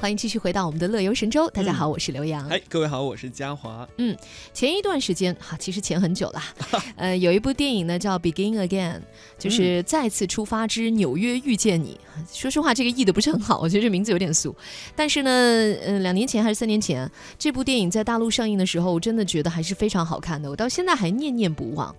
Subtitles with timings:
[0.00, 1.50] 欢迎继续回到我们的乐游神州。
[1.50, 2.48] 大家好，我是刘洋。
[2.48, 3.86] 哎，各位好，我是嘉华。
[3.96, 4.16] 嗯，
[4.54, 6.42] 前一段时间哈，其实前很久了，
[6.94, 8.94] 呃，有一部电影呢叫《Begin Again》，
[9.36, 11.98] 就是再次出发之纽约遇见你。
[12.32, 14.54] 说实话，这个译的不是很好，我觉得这名字有点俗。
[14.94, 21.92] 但是呢，呃，两年前还是三年前，这部电影在大陆上映的时候，我真的觉得还是非常好看的，我到现在还念念不忘。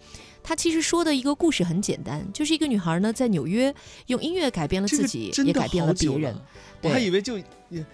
[0.50, 3.72] 他其实说的一个故事很简单，就是一个女孩呢在纽约
[4.08, 6.36] 用音乐改变了自己，也改变了别人。
[6.82, 7.38] 我还以为就
[7.70, 7.86] 也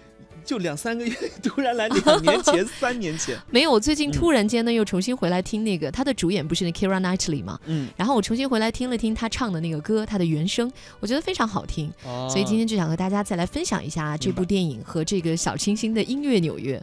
[0.46, 1.14] 就两三个月，
[1.44, 3.38] 突然来两年前、三年前。
[3.52, 7.60] 没有，我最近突然间呢又重新回来听那个他的主演不是那 Kira Knightley 嘛？
[7.66, 7.90] 嗯。
[7.98, 11.92] 然后我重新回来听了听他唱的那个歌，他的原声，我觉得非常好听。
[12.06, 12.30] 哦。
[12.32, 16.82] 所以今天就想和大家再来分享一下这部电影和这个小清新的音乐纽约。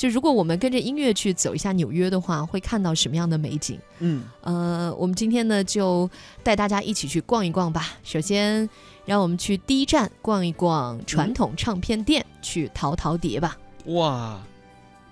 [0.00, 3.78] 就如果我们跟着音乐去走一下纽约的话，会看到什么样的美景？
[3.98, 6.08] 嗯，呃，我们今天呢就
[6.42, 7.86] 带大家一起去逛一逛吧。
[8.02, 8.66] 首先，
[9.04, 13.58] 让我们去第一站逛一逛传统唱片店，去淘淘碟吧。
[13.88, 14.40] 哇，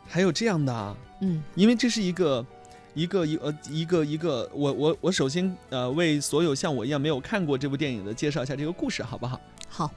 [0.06, 0.97] 还有这样的？
[1.20, 2.47] 嗯，因为这是一个
[2.94, 9.39] 一个一呃一个一个，我我我首先呃为所有像我一样没有看过这部电影的介绍一下这个故事，好不好？
[9.69, 9.91] 好。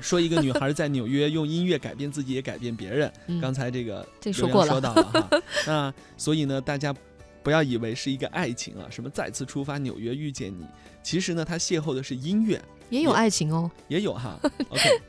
[0.00, 3.10] 说一个女孩在纽约用音乐改变自己，也改变别人。
[3.40, 5.28] 刚才这个这说过了，说到了哈。
[5.66, 6.94] 那所以呢，大家
[7.42, 10.64] 不要以为是一个爱情啊，什么再次出发纽约遇见你，
[11.02, 14.38] 其实呢，他邂逅的是音乐，也有爱情哦，也有哈。
[14.68, 15.00] OK，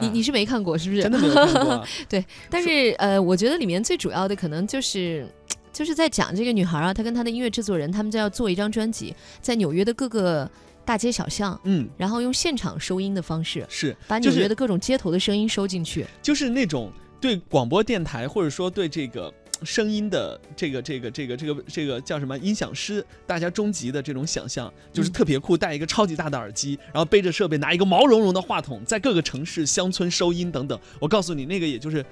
[0.00, 1.02] 你你是没看过是不是？
[1.02, 1.86] 真的没有看过。
[2.08, 5.26] 对，但是呃，我觉得里面最主要的可能就是
[5.72, 10.50] 就是在讲这个女孩啊，她跟她的音乐制作人，他们就要做一张专辑，在纽约的各个。
[10.86, 19.32] 大街小巷，嗯，然后用现场收音的方式，是把纽约的各种街头的声音收进去，就是那种对广播电台或者说对这个
[19.64, 30.78] 声音的这个这个这个这个这个叫什么音响师，大家终极的这种想象，就是特别酷，戴一个超级大的耳机，然后背着设备，拿一个毛茸茸的话筒，在各个城市乡村收音等等。
[31.00, 32.04] 我告诉你，那个也就是。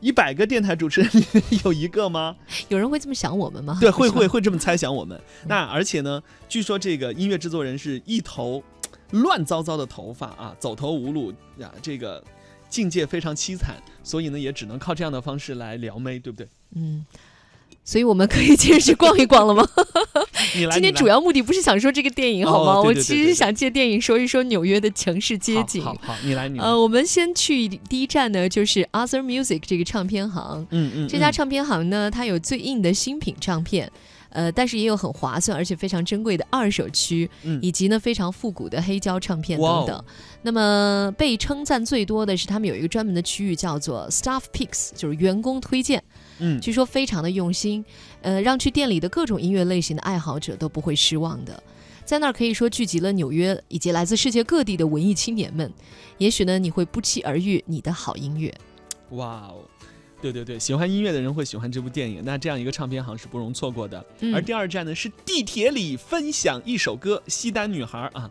[0.00, 2.36] 一百个电台主持人里有一个吗？
[2.68, 3.78] 有人会这么想我们吗？
[3.80, 5.20] 对，会会会这么猜想我们。
[5.46, 8.62] 那而且呢，据说这个音乐制作人是一头
[9.10, 12.22] 乱糟糟的头发啊，走投无路呀，这个
[12.68, 16.48] 境界非常凄惨，所以呢，也只能靠这样的方式来撩妹，对不对？
[16.74, 17.04] 嗯。
[17.82, 19.66] 所以我们可以接着去逛一逛了吗？
[20.72, 22.80] 今天主要目的不是想说这个电影好吗？
[22.80, 25.82] 我其实想借电影说一说纽约的城市街景。
[25.82, 26.64] 好，好，你来，你来。
[26.64, 30.66] 呃，我们先去第一站呢，就是 Other Music 这个唱片行。
[30.70, 31.08] 嗯嗯。
[31.08, 33.90] 这家唱片行呢，它有最硬的新品唱片，
[34.28, 37.28] 呃，但是也有很划算而且非常珍贵的二手区，
[37.60, 40.04] 以及呢非常复古的黑胶唱片等等。
[40.42, 46.02] 那么被称赞最多的是，他们有一个专门的区域叫做 Staff Picks，就是员工推荐。
[46.40, 47.84] 嗯，据说非常的用心，
[48.22, 51.62] 呃，让去店里的各种音乐类型的爱好者都不会失望的。
[52.04, 55.72] 在那儿可以说聚集了纽约以及来自世界各地的文艺青年们。
[56.18, 58.52] 也许呢，你会不期而遇你的好音乐。
[59.10, 59.64] 哇哦，
[60.20, 62.20] 对对对，喜欢音乐的人会喜欢这部电影。
[62.24, 64.04] 那这样一个唱片行是不容错过的。
[64.34, 68.28] 而第二站呢是地铁里分享一首歌，《西单女孩》啊。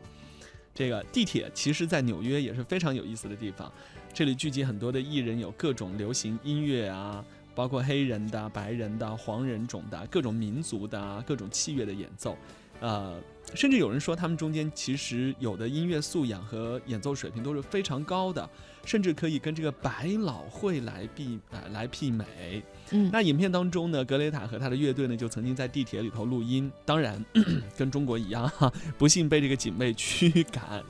[0.76, 3.72] 这个地铁其实在纽约也是非常有意思的地方，
[4.14, 7.24] 这里聚集很多的艺人，有各种流行音乐啊。
[7.60, 12.38] 包括黑人的、白人的、黄人种的各种民族的各种器乐的演奏，
[12.80, 13.20] 呃，
[13.54, 18.50] 甚至有人说他们中间其实有的音乐素养和演奏水平都是非常高的，
[18.86, 22.64] 甚至可以跟这个百老汇来比啊来媲美。
[22.92, 27.22] 嗯，那影片当中呢，格雷塔和他的乐队呢就曾经在地铁里头录音，当然
[27.78, 30.82] 跟中国一样哈，不幸被这个警卫驱赶。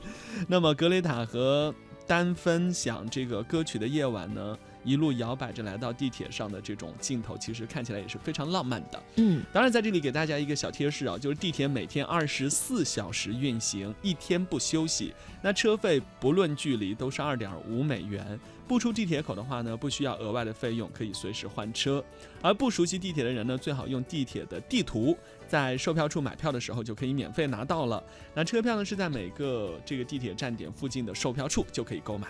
[0.46, 1.74] 那么格雷塔和
[2.06, 4.56] 丹分享这个歌曲的夜晚呢？
[4.84, 9.02] 一路摇摆着来到地铁上的这种镜头，其实看起来也是非常浪漫的。
[9.16, 15.12] 嗯，当然在这里给大家一个小贴士啊，就是地铁每天二十四小时运行，一天不休息。
[15.42, 18.38] 那车费不论距离都是二点五美元。
[18.68, 22.02] 不出地铁口的话呢，不需要额外的费用，可以随时换车。
[22.40, 25.16] 而不熟悉地铁的人呢，最好用地铁的地图，
[25.48, 28.00] 在售票处买票的时候就可以免费拿到了。
[28.32, 32.28] 那车票呢是在每个这个地铁站点附近的售票处就可以购买。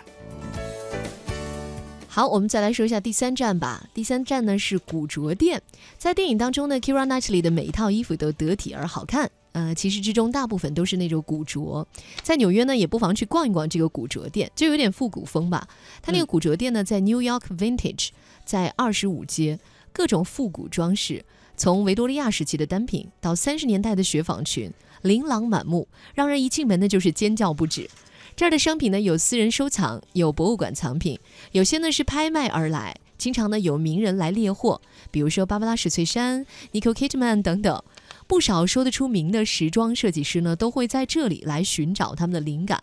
[2.13, 3.87] 好，我们再来说一下第三站吧。
[3.93, 5.61] 第三站呢是古着店。
[5.97, 9.31] 在电影当中呢，Kira Knightley 的每一套衣服都得体而好看。
[9.53, 11.87] 呃，其实之中大部分都是那种古着。
[12.21, 15.65] 在纽约呢，也不妨去逛一逛这个古着店，就有点复古风吧。
[16.01, 18.09] 它那个古着店呢，在 New York Vintage，
[18.43, 19.57] 在二十五街，
[19.93, 21.23] 各种复古装饰，
[21.55, 24.69] 从维多利亚时期的单品到三十年代的雪纺裙，
[25.03, 27.89] 琳琅满目，让人一进门呢就是尖叫不止。
[28.35, 31.19] 这儿的商品呢，有私人收藏，有博物馆藏品，
[31.51, 32.95] 有些呢是拍卖而来。
[33.17, 34.81] 经常呢有名人来猎货，
[35.11, 37.83] 比如说芭芭拉史翠珊、Nicole Kidman 等等。
[38.25, 42.81] 不少说得出名的时装设计师呢，都会在这里来寻找他们的灵感。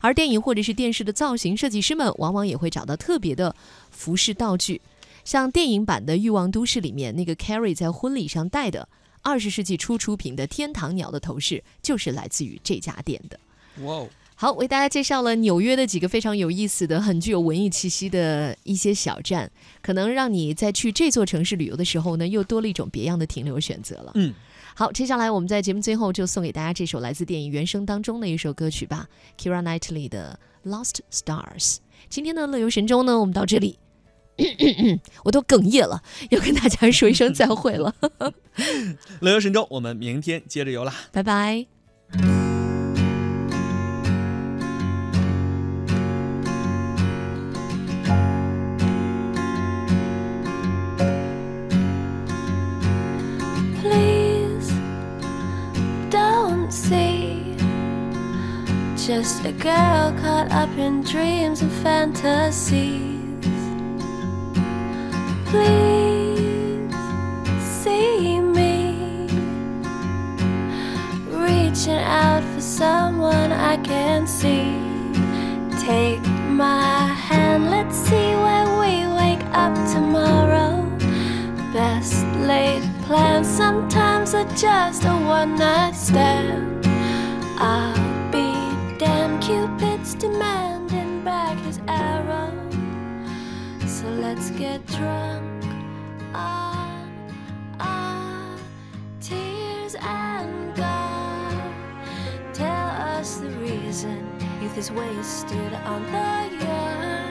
[0.00, 3.54] 而电影或者是电视的造型设计师们，往往也会找到特别的
[3.90, 4.80] 服饰道具。
[5.24, 8.88] 像电影版的《欲望都市》里面，那个 Carrie 在婚礼上戴的
[9.22, 13.40] 二十世纪初出品的天堂鸟的头饰，就是来自于这家店的。
[13.84, 14.08] 哇哦！
[14.40, 19.50] 好，为大家介绍了纽约的几个非常有意思的、很具有文艺气息的一些小站，
[19.82, 24.12] 可能让你在去这座城市旅游的时候呢，又多了一种别样的停留选择了。
[24.14, 24.32] 嗯，
[24.74, 29.06] 好，接下来我们在节目最后就送给大家这首来自电影原声当中的一首歌曲吧
[29.38, 30.40] ，Kira Knightley 的
[30.70, 31.74] 《Lost Stars》。
[32.08, 33.78] 今天的乐游神州呢，我们到这里。
[35.22, 37.94] 我都哽咽了，要跟大家说一声再会了。
[39.20, 41.66] 乐游神州，我们明天接着游啦，拜拜。
[59.20, 63.20] Just a girl caught up in dreams and fantasies.
[65.44, 66.94] please
[67.82, 69.28] see me
[71.28, 74.72] reaching out for someone I can see.
[75.84, 80.88] Take my hand, let's see where we wake up tomorrow.
[81.74, 86.86] Best laid plans sometimes are just a one night stand.
[87.58, 88.09] I'll
[90.10, 92.52] Cupid's demanding back his arrow.
[93.86, 95.64] So let's get drunk.
[96.34, 97.10] On
[99.20, 101.62] tears and God.
[102.52, 104.26] Tell us the reason
[104.62, 107.30] youth is wasted on the young.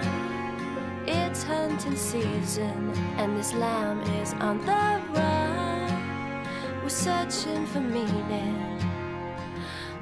[1.07, 6.81] It's hunting season, and this lamb is on the run.
[6.81, 8.79] We're searching for meaning,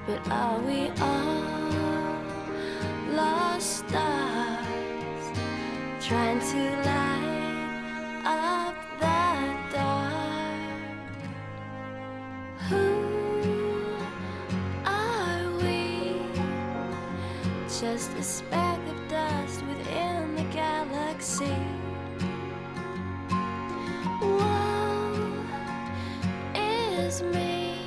[0.05, 1.56] but are we all
[3.17, 5.25] lost stars
[5.99, 10.71] trying to light up that dark?
[12.69, 13.07] Who
[17.81, 21.57] just a speck of dust within the galaxy.
[24.21, 25.45] Woe
[26.55, 27.79] is me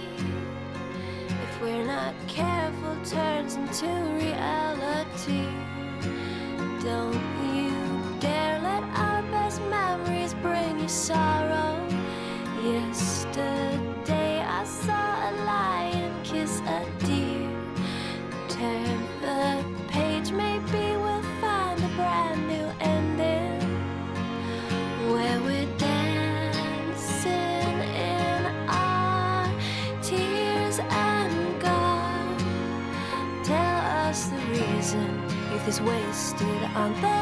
[1.28, 4.59] if we're not careful, turns into reality.
[5.26, 7.12] Don't
[7.54, 7.70] you
[8.20, 11.39] dare let our best memories bring you sorrow.
[36.80, 37.20] On the.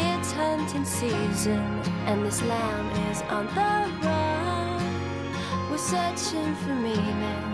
[0.00, 1.62] It's hunting season
[2.06, 3.72] and this lamb is on the
[4.06, 5.70] run.
[5.70, 7.44] We're searching for meaning.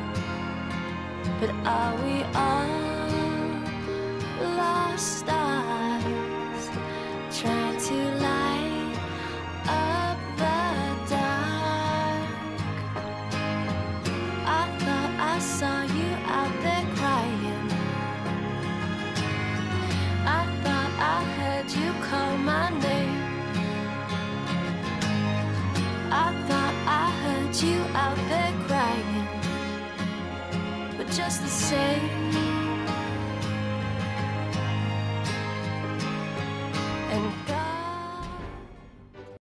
[1.40, 2.94] But are we all?
[4.96, 5.73] stars
[27.62, 29.28] you out there crying.
[30.96, 32.63] But just the same